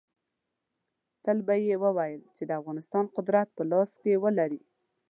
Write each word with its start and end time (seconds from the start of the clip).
تل 1.23 1.37
به 1.47 1.55
یې 1.67 1.75
ویل 1.83 2.21
چې 2.35 2.43
د 2.45 2.51
افغانستان 2.59 3.05
قدرت 3.15 3.47
په 3.57 3.63
لاس 3.71 3.91
کې 4.01 4.21
ولري. 4.23 4.61